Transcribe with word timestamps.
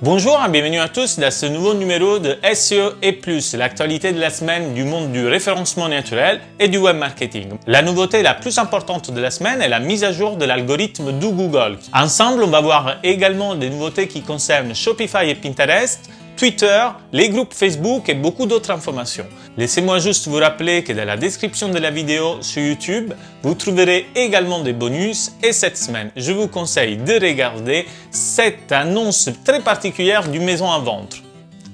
Bonjour 0.00 0.40
et 0.46 0.48
bienvenue 0.48 0.78
à 0.78 0.88
tous 0.88 1.18
dans 1.18 1.32
ce 1.32 1.46
nouveau 1.46 1.74
numéro 1.74 2.20
de 2.20 2.36
SEO 2.54 2.92
et 3.02 3.10
plus, 3.10 3.54
l'actualité 3.54 4.12
de 4.12 4.20
la 4.20 4.30
semaine 4.30 4.72
du 4.72 4.84
monde 4.84 5.10
du 5.10 5.26
référencement 5.26 5.88
naturel 5.88 6.40
et 6.60 6.68
du 6.68 6.78
web 6.78 6.96
marketing. 6.96 7.48
La 7.66 7.82
nouveauté 7.82 8.22
la 8.22 8.34
plus 8.34 8.58
importante 8.58 9.10
de 9.10 9.20
la 9.20 9.32
semaine 9.32 9.60
est 9.60 9.68
la 9.68 9.80
mise 9.80 10.04
à 10.04 10.12
jour 10.12 10.36
de 10.36 10.44
l'algorithme 10.44 11.18
du 11.18 11.26
Google. 11.30 11.78
Ensemble, 11.92 12.44
on 12.44 12.46
va 12.46 12.60
voir 12.60 12.98
également 13.02 13.56
des 13.56 13.70
nouveautés 13.70 14.06
qui 14.06 14.22
concernent 14.22 14.72
Shopify 14.72 15.28
et 15.30 15.34
Pinterest, 15.34 16.08
Twitter, 16.38 16.86
les 17.12 17.30
groupes 17.30 17.52
Facebook 17.52 18.08
et 18.08 18.14
beaucoup 18.14 18.46
d'autres 18.46 18.70
informations. 18.70 19.26
Laissez-moi 19.56 19.98
juste 19.98 20.28
vous 20.28 20.36
rappeler 20.36 20.84
que 20.84 20.92
dans 20.92 21.04
la 21.04 21.16
description 21.16 21.68
de 21.68 21.78
la 21.78 21.90
vidéo 21.90 22.40
sur 22.42 22.62
YouTube, 22.62 23.12
vous 23.42 23.54
trouverez 23.54 24.06
également 24.14 24.60
des 24.60 24.72
bonus 24.72 25.32
et 25.42 25.52
cette 25.52 25.76
semaine, 25.76 26.12
je 26.14 26.30
vous 26.30 26.46
conseille 26.46 26.96
de 26.96 27.14
regarder 27.14 27.86
cette 28.12 28.70
annonce 28.70 29.28
très 29.44 29.60
particulière 29.60 30.28
du 30.28 30.38
maison 30.38 30.70
à 30.70 30.78
vendre. 30.78 31.16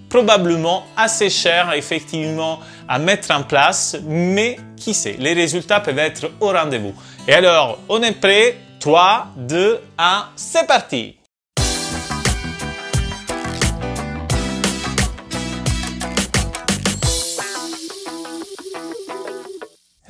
Probablement 0.09 0.85
assez 0.97 1.29
cher 1.29 1.75
effectivement 1.75 2.59
à 2.89 2.99
mettre 2.99 3.33
en 3.33 3.43
place, 3.43 3.99
mais 4.07 4.57
qui 4.79 4.95
sait, 4.95 5.17
les 5.19 5.35
résultats 5.35 5.81
peuvent 5.81 5.99
être 5.99 6.31
au 6.41 6.49
rendez-vous. 6.49 6.95
Et 7.29 7.35
alors, 7.35 7.79
on 7.91 8.03
est 8.03 8.19
prêt? 8.19 8.57
3, 8.81 9.29
2, 9.37 9.81
1, 9.99 10.25
c'est 10.37 10.67
parti 10.67 11.17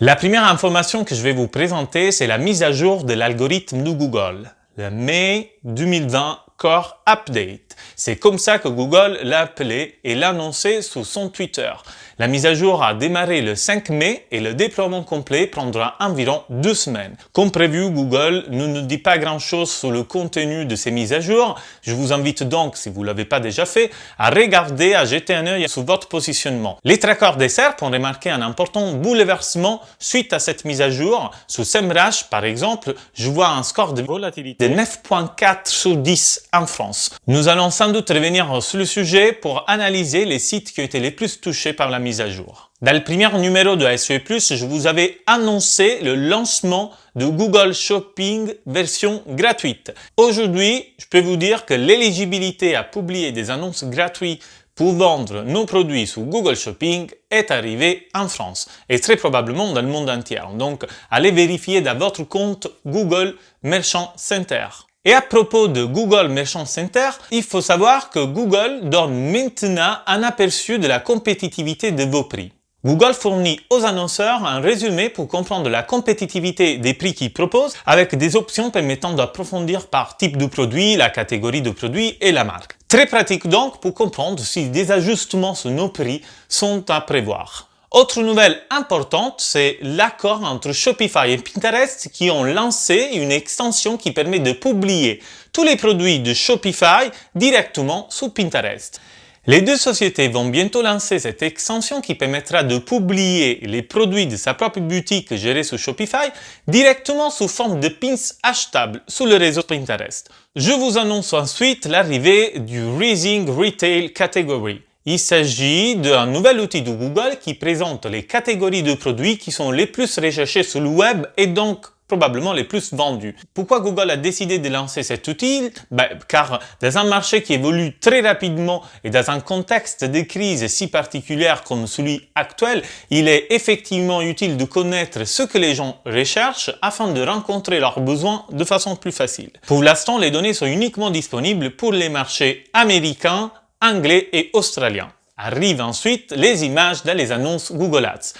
La 0.04 0.16
première 0.16 0.44
information 0.44 1.02
que 1.02 1.14
je 1.14 1.22
vais 1.22 1.32
vous 1.32 1.48
présenter, 1.48 2.12
c'est 2.12 2.26
la 2.26 2.36
mise 2.36 2.62
à 2.62 2.72
jour 2.72 3.04
de 3.04 3.14
l'algorithme 3.14 3.82
de 3.82 3.90
Google, 3.90 4.50
le 4.76 4.90
mai 4.90 5.56
2020 5.64 6.40
Core 6.58 7.02
Update. 7.08 7.74
C'est 7.96 8.16
comme 8.16 8.36
ça 8.36 8.58
que 8.58 8.68
Google 8.68 9.18
l'a 9.22 9.40
appelé 9.40 9.98
et 10.04 10.14
l'a 10.14 10.28
annoncé 10.28 10.82
sous 10.82 11.06
son 11.06 11.30
Twitter. 11.30 11.72
La 12.16 12.28
mise 12.28 12.46
à 12.46 12.54
jour 12.54 12.84
a 12.84 12.94
démarré 12.94 13.40
le 13.40 13.56
5 13.56 13.90
mai 13.90 14.24
et 14.30 14.38
le 14.38 14.54
déploiement 14.54 15.02
complet 15.02 15.48
prendra 15.48 15.96
environ 15.98 16.44
deux 16.48 16.74
semaines. 16.74 17.16
Comme 17.32 17.50
prévu, 17.50 17.90
Google 17.90 18.44
ne 18.50 18.68
nous 18.68 18.82
dit 18.82 18.98
pas 18.98 19.18
grand-chose 19.18 19.68
sur 19.68 19.90
le 19.90 20.04
contenu 20.04 20.64
de 20.64 20.76
ces 20.76 20.92
mises 20.92 21.12
à 21.12 21.18
jour. 21.18 21.58
Je 21.82 21.92
vous 21.92 22.12
invite 22.12 22.44
donc, 22.44 22.76
si 22.76 22.88
vous 22.88 23.00
ne 23.00 23.06
l'avez 23.06 23.24
pas 23.24 23.40
déjà 23.40 23.66
fait, 23.66 23.90
à 24.16 24.30
regarder, 24.30 24.94
à 24.94 25.04
jeter 25.04 25.34
un 25.34 25.44
œil 25.48 25.68
sur 25.68 25.82
votre 25.82 26.06
positionnement. 26.06 26.78
Les 26.84 27.00
trackers 27.00 27.36
des 27.36 27.48
SERP 27.48 27.82
ont 27.82 27.90
remarqué 27.90 28.30
un 28.30 28.42
important 28.42 28.92
bouleversement 28.92 29.80
suite 29.98 30.32
à 30.32 30.38
cette 30.38 30.64
mise 30.64 30.82
à 30.82 30.90
jour. 30.90 31.32
Sous 31.48 31.64
SEMrush, 31.64 32.30
par 32.30 32.44
exemple, 32.44 32.94
je 33.14 33.28
vois 33.28 33.48
un 33.48 33.64
score 33.64 33.92
de 33.92 34.02
volatilité 34.02 34.68
de 34.68 34.74
9.4 34.76 35.66
sur 35.66 35.96
10 35.96 36.44
en 36.52 36.66
France. 36.66 37.10
Nous 37.26 37.48
allons 37.48 37.70
sans 37.70 37.88
doute 37.88 38.10
revenir 38.10 38.62
sur 38.62 38.78
le 38.78 38.84
sujet 38.84 39.32
pour 39.32 39.64
analyser 39.68 40.24
les 40.26 40.38
sites 40.38 40.72
qui 40.72 40.80
ont 40.80 40.84
été 40.84 41.00
les 41.00 41.10
plus 41.10 41.40
touchés 41.40 41.72
par 41.72 41.90
la 41.90 42.03
mise 42.04 42.20
à 42.20 42.30
jour. 42.30 42.70
Dans 42.82 42.92
le 42.92 43.02
premier 43.02 43.28
numéro 43.38 43.74
de 43.76 43.96
SEO+, 43.96 44.18
je 44.28 44.64
vous 44.66 44.86
avais 44.86 45.18
annoncé 45.26 46.00
le 46.02 46.14
lancement 46.14 46.92
de 47.16 47.26
Google 47.26 47.72
Shopping 47.72 48.52
version 48.66 49.22
gratuite. 49.26 49.92
Aujourd'hui, 50.16 50.94
je 50.98 51.06
peux 51.06 51.20
vous 51.20 51.36
dire 51.36 51.64
que 51.64 51.74
l'éligibilité 51.74 52.76
à 52.76 52.84
publier 52.84 53.32
des 53.32 53.50
annonces 53.50 53.84
gratuites 53.84 54.44
pour 54.74 54.92
vendre 54.92 55.42
nos 55.42 55.66
produits 55.66 56.06
sur 56.06 56.22
Google 56.22 56.56
Shopping 56.56 57.10
est 57.30 57.50
arrivée 57.50 58.08
en 58.14 58.28
France 58.28 58.68
et 58.88 59.00
très 59.00 59.16
probablement 59.16 59.72
dans 59.72 59.82
le 59.82 59.88
monde 59.88 60.10
entier. 60.10 60.42
Donc, 60.54 60.84
allez 61.10 61.30
vérifier 61.30 61.80
dans 61.80 61.96
votre 61.96 62.24
compte 62.24 62.68
Google 62.84 63.36
Merchant 63.62 64.12
Center. 64.16 64.66
Et 65.06 65.12
à 65.12 65.20
propos 65.20 65.68
de 65.68 65.84
Google 65.84 66.28
Merchant 66.28 66.64
Center, 66.64 67.10
il 67.30 67.42
faut 67.42 67.60
savoir 67.60 68.08
que 68.08 68.24
Google 68.24 68.88
donne 68.88 69.30
maintenant 69.30 69.98
un 70.06 70.22
aperçu 70.22 70.78
de 70.78 70.86
la 70.86 70.98
compétitivité 70.98 71.92
de 71.92 72.04
vos 72.04 72.24
prix. 72.24 72.52
Google 72.86 73.12
fournit 73.12 73.60
aux 73.68 73.84
annonceurs 73.84 74.46
un 74.46 74.60
résumé 74.60 75.10
pour 75.10 75.28
comprendre 75.28 75.68
la 75.68 75.82
compétitivité 75.82 76.78
des 76.78 76.94
prix 76.94 77.12
qu'ils 77.12 77.34
proposent 77.34 77.74
avec 77.84 78.14
des 78.14 78.34
options 78.34 78.70
permettant 78.70 79.12
d'approfondir 79.12 79.88
par 79.88 80.16
type 80.16 80.38
de 80.38 80.46
produit, 80.46 80.96
la 80.96 81.10
catégorie 81.10 81.60
de 81.60 81.70
produit 81.70 82.16
et 82.22 82.32
la 82.32 82.44
marque. 82.44 82.78
Très 82.88 83.04
pratique 83.04 83.46
donc 83.46 83.80
pour 83.82 83.92
comprendre 83.92 84.42
si 84.42 84.70
des 84.70 84.90
ajustements 84.90 85.54
sur 85.54 85.70
nos 85.70 85.90
prix 85.90 86.22
sont 86.48 86.82
à 86.88 87.02
prévoir. 87.02 87.68
Autre 87.94 88.22
nouvelle 88.22 88.60
importante, 88.70 89.36
c'est 89.38 89.78
l'accord 89.80 90.42
entre 90.42 90.72
Shopify 90.72 91.30
et 91.30 91.38
Pinterest 91.38 92.10
qui 92.12 92.28
ont 92.28 92.42
lancé 92.42 93.10
une 93.12 93.30
extension 93.30 93.96
qui 93.96 94.10
permet 94.10 94.40
de 94.40 94.50
publier 94.50 95.22
tous 95.52 95.62
les 95.62 95.76
produits 95.76 96.18
de 96.18 96.34
Shopify 96.34 97.12
directement 97.36 98.08
sur 98.10 98.34
Pinterest. 98.34 99.00
Les 99.46 99.62
deux 99.62 99.76
sociétés 99.76 100.26
vont 100.26 100.46
bientôt 100.46 100.82
lancer 100.82 101.20
cette 101.20 101.44
extension 101.44 102.00
qui 102.00 102.16
permettra 102.16 102.64
de 102.64 102.78
publier 102.78 103.60
les 103.62 103.82
produits 103.82 104.26
de 104.26 104.36
sa 104.36 104.54
propre 104.54 104.80
boutique 104.80 105.32
gérée 105.36 105.62
sur 105.62 105.78
Shopify 105.78 106.32
directement 106.66 107.30
sous 107.30 107.46
forme 107.46 107.78
de 107.78 107.86
pins 107.86 108.16
achetables 108.42 109.02
sur 109.06 109.26
le 109.26 109.36
réseau 109.36 109.62
Pinterest. 109.62 110.30
Je 110.56 110.72
vous 110.72 110.98
annonce 110.98 111.32
ensuite 111.32 111.86
l'arrivée 111.86 112.58
du 112.58 112.84
Raising 112.84 113.48
Retail 113.48 114.12
Category. 114.12 114.82
Il 115.06 115.18
s'agit 115.18 115.96
d'un 115.96 116.24
nouvel 116.24 116.60
outil 116.60 116.80
de 116.80 116.90
Google 116.90 117.36
qui 117.38 117.52
présente 117.52 118.06
les 118.06 118.22
catégories 118.22 118.82
de 118.82 118.94
produits 118.94 119.36
qui 119.36 119.52
sont 119.52 119.70
les 119.70 119.86
plus 119.86 120.18
recherchés 120.18 120.62
sur 120.62 120.80
le 120.80 120.88
web 120.88 121.26
et 121.36 121.46
donc 121.46 121.84
probablement 122.08 122.54
les 122.54 122.64
plus 122.64 122.94
vendus. 122.94 123.36
Pourquoi 123.52 123.80
Google 123.80 124.10
a 124.10 124.16
décidé 124.16 124.58
de 124.58 124.68
lancer 124.70 125.02
cet 125.02 125.28
outil? 125.28 125.70
Ben, 125.90 126.08
Car 126.26 126.58
dans 126.80 126.96
un 126.96 127.04
marché 127.04 127.42
qui 127.42 127.52
évolue 127.52 127.98
très 127.98 128.22
rapidement 128.22 128.82
et 129.04 129.10
dans 129.10 129.30
un 129.30 129.40
contexte 129.40 130.04
de 130.04 130.22
crise 130.22 130.66
si 130.68 130.86
particulière 130.86 131.64
comme 131.64 131.86
celui 131.86 132.26
actuel, 132.34 132.82
il 133.10 133.28
est 133.28 133.48
effectivement 133.50 134.22
utile 134.22 134.56
de 134.56 134.64
connaître 134.64 135.26
ce 135.26 135.42
que 135.42 135.58
les 135.58 135.74
gens 135.74 136.00
recherchent 136.06 136.70
afin 136.80 137.12
de 137.12 137.20
rencontrer 137.20 137.78
leurs 137.78 138.00
besoins 138.00 138.46
de 138.50 138.64
façon 138.64 138.96
plus 138.96 139.12
facile. 139.12 139.50
Pour 139.66 139.82
l'instant, 139.82 140.16
les 140.16 140.30
données 140.30 140.54
sont 140.54 140.64
uniquement 140.64 141.10
disponibles 141.10 141.72
pour 141.72 141.92
les 141.92 142.08
marchés 142.08 142.64
américains, 142.72 143.50
anglais 143.84 144.28
et 144.32 144.50
australien. 144.54 145.12
Arrivent 145.36 145.82
ensuite 145.82 146.32
les 146.32 146.64
images 146.64 147.04
dans 147.04 147.16
les 147.16 147.32
annonces 147.32 147.72
Google 147.72 148.06
Ads. 148.06 148.32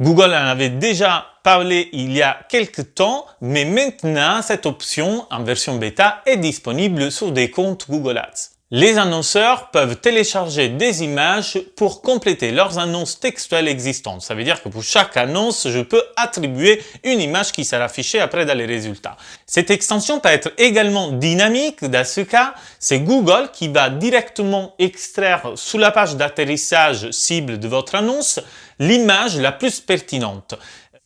Google 0.00 0.34
en 0.34 0.46
avait 0.48 0.70
déjà 0.70 1.26
parlé 1.42 1.88
il 1.92 2.12
y 2.12 2.22
a 2.22 2.38
quelques 2.48 2.94
temps, 2.94 3.26
mais 3.40 3.64
maintenant 3.64 4.42
cette 4.42 4.66
option 4.66 5.26
en 5.30 5.42
version 5.42 5.76
bêta 5.76 6.22
est 6.26 6.36
disponible 6.36 7.10
sur 7.10 7.32
des 7.32 7.50
comptes 7.50 7.86
Google 7.88 8.18
Ads. 8.18 8.55
Les 8.72 8.98
annonceurs 8.98 9.70
peuvent 9.70 9.94
télécharger 9.94 10.68
des 10.68 11.04
images 11.04 11.56
pour 11.76 12.02
compléter 12.02 12.50
leurs 12.50 12.80
annonces 12.80 13.20
textuelles 13.20 13.68
existantes. 13.68 14.22
Ça 14.22 14.34
veut 14.34 14.42
dire 14.42 14.60
que 14.60 14.68
pour 14.68 14.82
chaque 14.82 15.16
annonce, 15.16 15.68
je 15.68 15.78
peux 15.78 16.02
attribuer 16.16 16.82
une 17.04 17.20
image 17.20 17.52
qui 17.52 17.64
sera 17.64 17.84
affichée 17.84 18.18
après 18.18 18.44
dans 18.44 18.58
les 18.58 18.66
résultats. 18.66 19.16
Cette 19.46 19.70
extension 19.70 20.18
peut 20.18 20.30
être 20.30 20.50
également 20.58 21.12
dynamique. 21.12 21.84
Dans 21.84 22.04
ce 22.04 22.22
cas, 22.22 22.54
c'est 22.80 22.98
Google 22.98 23.50
qui 23.52 23.68
va 23.68 23.88
directement 23.88 24.74
extraire 24.80 25.52
sous 25.54 25.78
la 25.78 25.92
page 25.92 26.16
d'atterrissage 26.16 27.12
cible 27.12 27.60
de 27.60 27.68
votre 27.68 27.94
annonce 27.94 28.40
l'image 28.80 29.38
la 29.38 29.52
plus 29.52 29.80
pertinente. 29.80 30.54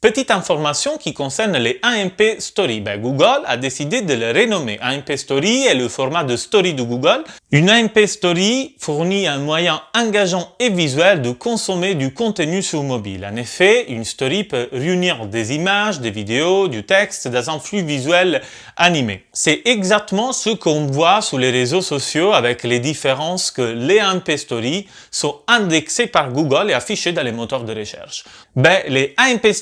Petite 0.03 0.31
information 0.31 0.97
qui 0.97 1.13
concerne 1.13 1.59
les 1.59 1.79
AMP 1.83 2.37
Story. 2.39 2.81
Ben, 2.81 2.99
Google 2.99 3.43
a 3.45 3.59
décidé 3.59 4.01
de 4.01 4.15
le 4.15 4.29
renommer. 4.31 4.79
AMP 4.81 5.15
Story 5.15 5.67
est 5.67 5.75
le 5.75 5.89
format 5.89 6.25
de 6.25 6.37
story 6.37 6.73
de 6.73 6.83
Google. 6.83 7.23
Une 7.53 7.69
AMP 7.69 8.07
Story 8.07 8.77
fournit 8.79 9.27
un 9.27 9.37
moyen 9.41 9.83
engageant 9.95 10.55
et 10.59 10.71
visuel 10.71 11.21
de 11.21 11.33
consommer 11.33 11.95
du 11.97 12.15
contenu 12.15 12.63
sur 12.63 12.83
mobile. 12.83 13.29
En 13.31 13.37
effet, 13.37 13.91
une 13.91 14.07
story 14.07 14.45
peut 14.45 14.71
réunir 14.73 15.27
des 15.27 15.55
images, 15.55 16.01
des 16.01 16.11
vidéos, 16.11 16.69
du 16.69 16.83
texte 16.83 17.29
dans 17.29 17.51
un 17.51 17.59
flux 17.59 17.83
visuel 17.83 18.41
animé. 18.79 19.27
C'est 19.35 19.61
exactement 19.67 20.33
ce 20.33 20.49
qu'on 20.49 20.87
voit 20.87 21.21
sur 21.21 21.39
les 21.39 21.51
réseaux 21.51 21.83
sociaux 21.83 22.33
avec 22.33 22.63
les 22.63 22.79
différences 22.79 23.51
que 23.51 23.61
les 23.61 24.01
AMP 24.01 24.31
Story 24.39 24.89
sont 25.11 25.41
indexés 25.47 26.07
par 26.07 26.33
Google 26.33 26.71
et 26.71 26.73
affichés 26.73 27.13
dans 27.13 27.23
les 27.23 27.33
moteurs 27.33 27.65
de 27.65 27.75
recherche. 27.75 28.25
Ben, 28.57 28.81
les 28.89 29.13
AMP 29.19 29.53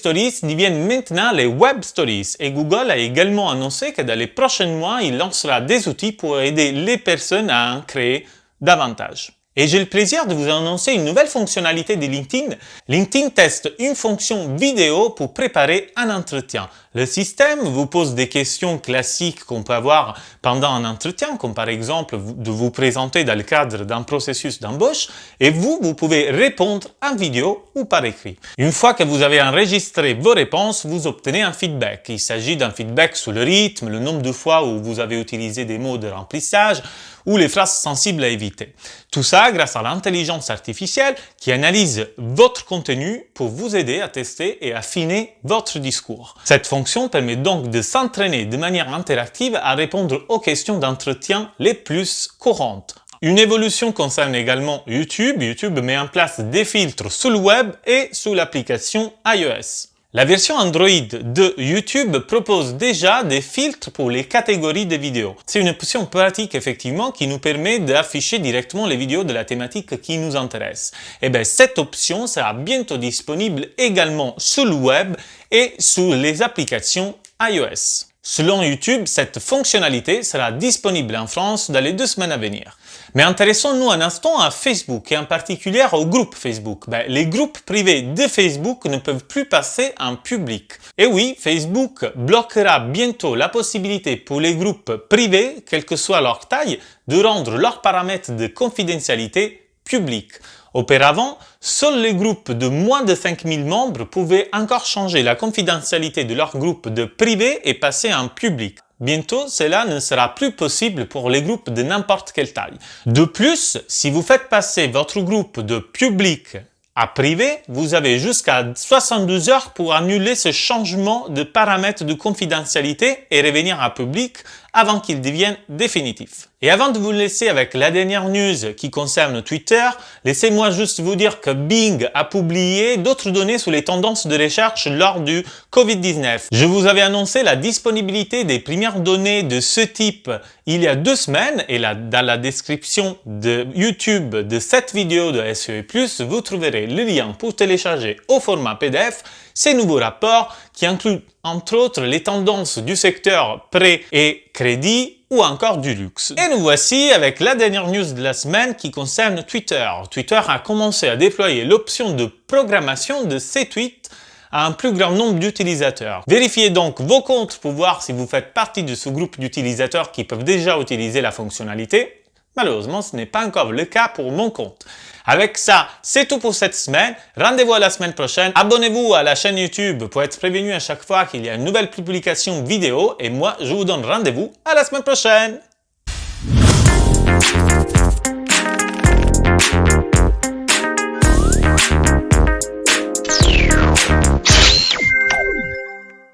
Deviennent 0.42 0.86
maintenant 0.86 1.32
les 1.32 1.46
Web 1.46 1.82
Stories 1.82 2.34
et 2.38 2.50
Google 2.50 2.90
a 2.90 2.96
également 2.96 3.50
annoncé 3.50 3.92
que 3.92 4.02
dans 4.02 4.18
les 4.18 4.26
prochains 4.26 4.66
mois, 4.66 5.00
il 5.02 5.16
lancera 5.16 5.60
des 5.60 5.88
outils 5.88 6.12
pour 6.12 6.40
aider 6.40 6.72
les 6.72 6.98
personnes 6.98 7.50
à 7.50 7.76
en 7.76 7.80
créer 7.80 8.26
davantage. 8.60 9.32
Et 9.56 9.66
j'ai 9.66 9.80
le 9.80 9.86
plaisir 9.86 10.26
de 10.26 10.34
vous 10.34 10.48
annoncer 10.48 10.92
une 10.92 11.04
nouvelle 11.04 11.26
fonctionnalité 11.26 11.96
de 11.96 12.06
LinkedIn. 12.06 12.54
LinkedIn 12.86 13.30
teste 13.30 13.72
une 13.80 13.96
fonction 13.96 14.54
vidéo 14.54 15.10
pour 15.10 15.34
préparer 15.34 15.90
un 15.96 16.10
entretien. 16.10 16.68
Le 16.98 17.06
système 17.06 17.60
vous 17.60 17.86
pose 17.86 18.16
des 18.16 18.28
questions 18.28 18.76
classiques 18.76 19.44
qu'on 19.44 19.62
peut 19.62 19.72
avoir 19.72 20.20
pendant 20.42 20.72
un 20.72 20.84
entretien, 20.84 21.36
comme 21.36 21.54
par 21.54 21.68
exemple 21.68 22.18
de 22.18 22.50
vous 22.50 22.72
présenter 22.72 23.22
dans 23.22 23.36
le 23.36 23.44
cadre 23.44 23.84
d'un 23.84 24.02
processus 24.02 24.58
d'embauche, 24.58 25.06
et 25.38 25.50
vous, 25.50 25.78
vous 25.80 25.94
pouvez 25.94 26.28
répondre 26.28 26.88
en 27.00 27.14
vidéo 27.14 27.64
ou 27.76 27.84
par 27.84 28.04
écrit. 28.04 28.36
Une 28.58 28.72
fois 28.72 28.94
que 28.94 29.04
vous 29.04 29.22
avez 29.22 29.40
enregistré 29.40 30.14
vos 30.14 30.32
réponses, 30.32 30.86
vous 30.86 31.06
obtenez 31.06 31.42
un 31.42 31.52
feedback. 31.52 32.06
Il 32.08 32.18
s'agit 32.18 32.56
d'un 32.56 32.72
feedback 32.72 33.14
sur 33.14 33.30
le 33.30 33.44
rythme, 33.44 33.90
le 33.90 34.00
nombre 34.00 34.22
de 34.22 34.32
fois 34.32 34.66
où 34.66 34.82
vous 34.82 34.98
avez 34.98 35.20
utilisé 35.20 35.64
des 35.64 35.78
mots 35.78 35.98
de 35.98 36.08
remplissage, 36.08 36.82
ou 37.26 37.36
les 37.36 37.48
phrases 37.48 37.76
sensibles 37.76 38.24
à 38.24 38.28
éviter. 38.28 38.74
Tout 39.10 39.22
ça 39.22 39.52
grâce 39.52 39.76
à 39.76 39.82
l'intelligence 39.82 40.48
artificielle 40.48 41.14
qui 41.38 41.52
analyse 41.52 42.08
votre 42.16 42.64
contenu 42.64 43.26
pour 43.34 43.48
vous 43.48 43.76
aider 43.76 44.00
à 44.00 44.08
tester 44.08 44.66
et 44.66 44.72
affiner 44.72 45.34
votre 45.44 45.78
discours. 45.78 46.34
Cette 46.44 46.66
permet 47.10 47.36
donc 47.36 47.70
de 47.70 47.82
s'entraîner 47.82 48.46
de 48.46 48.56
manière 48.56 48.92
interactive 48.94 49.58
à 49.62 49.74
répondre 49.74 50.24
aux 50.28 50.40
questions 50.40 50.78
d'entretien 50.78 51.52
les 51.58 51.74
plus 51.74 52.28
courantes. 52.38 52.94
Une 53.20 53.38
évolution 53.38 53.92
concerne 53.92 54.34
également 54.34 54.82
YouTube. 54.86 55.42
YouTube 55.42 55.78
met 55.80 55.98
en 55.98 56.06
place 56.06 56.40
des 56.40 56.64
filtres 56.64 57.10
sous 57.10 57.30
le 57.30 57.38
web 57.38 57.72
et 57.86 58.08
sous 58.12 58.32
l'application 58.32 59.12
iOS. 59.26 59.97
La 60.14 60.24
version 60.24 60.54
Android 60.54 60.88
de 60.88 61.54
YouTube 61.58 62.16
propose 62.20 62.76
déjà 62.76 63.22
des 63.24 63.42
filtres 63.42 63.90
pour 63.90 64.10
les 64.10 64.24
catégories 64.24 64.86
de 64.86 64.96
vidéos. 64.96 65.36
C'est 65.44 65.60
une 65.60 65.68
option 65.68 66.06
pratique 66.06 66.54
effectivement 66.54 67.12
qui 67.12 67.26
nous 67.26 67.38
permet 67.38 67.78
d'afficher 67.78 68.38
directement 68.38 68.86
les 68.86 68.96
vidéos 68.96 69.22
de 69.22 69.34
la 69.34 69.44
thématique 69.44 70.00
qui 70.00 70.16
nous 70.16 70.34
intéresse. 70.34 70.92
Et 71.20 71.26
eh 71.26 71.28
bien 71.28 71.44
cette 71.44 71.78
option 71.78 72.26
sera 72.26 72.54
bientôt 72.54 72.96
disponible 72.96 73.68
également 73.76 74.34
sur 74.38 74.64
le 74.64 74.72
web 74.72 75.14
et 75.50 75.74
sur 75.78 76.14
les 76.14 76.40
applications 76.40 77.14
iOS. 77.42 78.07
Selon 78.30 78.62
YouTube, 78.62 79.04
cette 79.06 79.38
fonctionnalité 79.38 80.22
sera 80.22 80.52
disponible 80.52 81.16
en 81.16 81.26
France 81.26 81.70
dans 81.70 81.82
les 81.82 81.94
deux 81.94 82.06
semaines 82.06 82.30
à 82.30 82.36
venir. 82.36 82.76
Mais 83.14 83.22
intéressons-nous 83.22 83.90
un 83.90 84.02
instant 84.02 84.38
à 84.38 84.50
Facebook 84.50 85.10
et 85.10 85.16
en 85.16 85.24
particulier 85.24 85.82
au 85.92 86.04
groupe 86.04 86.34
Facebook. 86.34 86.84
Ben, 86.88 87.04
les 87.08 87.24
groupes 87.24 87.58
privés 87.60 88.02
de 88.02 88.28
Facebook 88.28 88.84
ne 88.84 88.98
peuvent 88.98 89.24
plus 89.24 89.46
passer 89.46 89.94
en 89.98 90.16
public. 90.16 90.72
Et 90.98 91.06
oui, 91.06 91.36
Facebook 91.40 92.04
bloquera 92.16 92.80
bientôt 92.80 93.34
la 93.34 93.48
possibilité 93.48 94.16
pour 94.16 94.42
les 94.42 94.56
groupes 94.56 94.94
privés, 95.08 95.64
quelle 95.66 95.86
que 95.86 95.96
soit 95.96 96.20
leur 96.20 96.48
taille, 96.48 96.80
de 97.06 97.22
rendre 97.22 97.56
leurs 97.56 97.80
paramètres 97.80 98.32
de 98.32 98.46
confidentialité 98.46 99.67
publics. 99.88 100.32
Auparavant, 100.74 101.38
seuls 101.60 102.00
les 102.00 102.14
groupes 102.14 102.52
de 102.52 102.68
moins 102.68 103.02
de 103.02 103.14
5000 103.14 103.64
membres 103.64 104.04
pouvaient 104.04 104.48
encore 104.52 104.84
changer 104.84 105.22
la 105.22 105.34
confidentialité 105.34 106.24
de 106.24 106.34
leur 106.34 106.56
groupe 106.56 106.88
de 106.88 107.04
privé 107.04 107.60
et 107.64 107.74
passer 107.74 108.12
en 108.12 108.28
public. 108.28 108.78
Bientôt, 109.00 109.46
cela 109.48 109.84
ne 109.84 110.00
sera 110.00 110.34
plus 110.34 110.52
possible 110.52 111.06
pour 111.06 111.30
les 111.30 111.42
groupes 111.42 111.70
de 111.70 111.82
n'importe 111.82 112.32
quelle 112.32 112.52
taille. 112.52 112.78
De 113.06 113.24
plus, 113.24 113.78
si 113.86 114.10
vous 114.10 114.22
faites 114.22 114.48
passer 114.48 114.88
votre 114.88 115.20
groupe 115.20 115.60
de 115.60 115.78
public 115.78 116.56
à 116.96 117.06
privé, 117.06 117.58
vous 117.68 117.94
avez 117.94 118.18
jusqu'à 118.18 118.64
72 118.74 119.50
heures 119.50 119.70
pour 119.70 119.94
annuler 119.94 120.34
ce 120.34 120.50
changement 120.50 121.28
de 121.28 121.44
paramètres 121.44 122.02
de 122.02 122.12
confidentialité 122.12 123.18
et 123.30 123.40
revenir 123.40 123.80
à 123.80 123.94
public 123.94 124.38
avant 124.72 125.00
qu'il 125.00 125.20
devienne 125.20 125.56
définitif. 125.68 126.48
Et 126.60 126.70
avant 126.70 126.90
de 126.90 126.98
vous 126.98 127.12
laisser 127.12 127.48
avec 127.48 127.72
la 127.74 127.92
dernière 127.92 128.28
news 128.28 128.74
qui 128.76 128.90
concerne 128.90 129.42
Twitter, 129.42 129.84
laissez-moi 130.24 130.70
juste 130.70 131.00
vous 131.00 131.14
dire 131.14 131.40
que 131.40 131.50
Bing 131.50 132.08
a 132.14 132.24
publié 132.24 132.96
d'autres 132.96 133.30
données 133.30 133.58
sur 133.58 133.70
les 133.70 133.84
tendances 133.84 134.26
de 134.26 134.36
recherche 134.36 134.88
lors 134.88 135.20
du 135.20 135.44
Covid-19. 135.72 136.46
Je 136.50 136.64
vous 136.64 136.86
avais 136.86 137.00
annoncé 137.00 137.44
la 137.44 137.54
disponibilité 137.54 138.42
des 138.42 138.58
premières 138.58 138.98
données 138.98 139.44
de 139.44 139.60
ce 139.60 139.82
type 139.82 140.30
il 140.66 140.82
y 140.82 140.88
a 140.88 140.96
deux 140.96 141.16
semaines 141.16 141.64
et 141.68 141.78
dans 141.78 142.26
la 142.26 142.36
description 142.36 143.16
de 143.24 143.66
YouTube 143.74 144.34
de 144.34 144.58
cette 144.58 144.92
vidéo 144.92 145.32
de 145.32 145.54
SEO+, 145.54 146.26
vous 146.26 146.40
trouverez 146.40 146.86
le 146.86 147.04
lien 147.04 147.34
pour 147.38 147.56
télécharger 147.56 148.18
au 148.28 148.38
format 148.38 148.74
PDF 148.74 149.22
ces 149.54 149.74
nouveaux 149.74 149.98
rapports 149.98 150.54
qui 150.78 150.86
incluent 150.86 151.22
entre 151.42 151.76
autres 151.76 152.02
les 152.02 152.22
tendances 152.22 152.78
du 152.78 152.94
secteur 152.94 153.68
prêt 153.72 154.02
et 154.12 154.44
crédit 154.54 155.16
ou 155.28 155.42
encore 155.42 155.78
du 155.78 155.92
luxe. 155.92 156.32
Et 156.38 156.54
nous 156.54 156.60
voici 156.60 157.10
avec 157.10 157.40
la 157.40 157.56
dernière 157.56 157.88
news 157.88 158.12
de 158.12 158.22
la 158.22 158.32
semaine 158.32 158.76
qui 158.76 158.92
concerne 158.92 159.42
Twitter. 159.42 159.90
Twitter 160.08 160.40
a 160.46 160.60
commencé 160.60 161.08
à 161.08 161.16
déployer 161.16 161.64
l'option 161.64 162.12
de 162.12 162.26
programmation 162.46 163.24
de 163.24 163.40
ses 163.40 163.66
tweets 163.66 164.08
à 164.52 164.66
un 164.66 164.70
plus 164.70 164.92
grand 164.92 165.10
nombre 165.10 165.40
d'utilisateurs. 165.40 166.22
Vérifiez 166.28 166.70
donc 166.70 167.00
vos 167.00 167.22
comptes 167.22 167.58
pour 167.58 167.72
voir 167.72 168.00
si 168.00 168.12
vous 168.12 168.28
faites 168.28 168.54
partie 168.54 168.84
de 168.84 168.94
ce 168.94 169.08
groupe 169.08 169.38
d'utilisateurs 169.40 170.12
qui 170.12 170.22
peuvent 170.22 170.44
déjà 170.44 170.78
utiliser 170.78 171.20
la 171.20 171.32
fonctionnalité. 171.32 172.22
Malheureusement, 172.58 173.02
ce 173.02 173.14
n'est 173.14 173.24
pas 173.24 173.46
encore 173.46 173.70
le 173.70 173.84
cas 173.84 174.08
pour 174.08 174.32
mon 174.32 174.50
compte. 174.50 174.84
Avec 175.24 175.56
ça, 175.56 175.86
c'est 176.02 176.26
tout 176.26 176.40
pour 176.40 176.56
cette 176.56 176.74
semaine. 176.74 177.14
Rendez-vous 177.36 177.72
à 177.72 177.78
la 177.78 177.88
semaine 177.88 178.14
prochaine. 178.14 178.50
Abonnez-vous 178.56 179.14
à 179.14 179.22
la 179.22 179.36
chaîne 179.36 179.56
YouTube 179.56 180.02
pour 180.08 180.24
être 180.24 180.36
prévenu 180.36 180.72
à 180.72 180.80
chaque 180.80 181.04
fois 181.04 181.26
qu'il 181.26 181.46
y 181.46 181.48
a 181.48 181.54
une 181.54 181.62
nouvelle 181.62 181.88
publication 181.88 182.64
vidéo. 182.64 183.14
Et 183.20 183.30
moi, 183.30 183.56
je 183.60 183.72
vous 183.72 183.84
donne 183.84 184.04
rendez-vous 184.04 184.52
à 184.64 184.74
la 184.74 184.82
semaine 184.82 185.04
prochaine. 185.04 185.60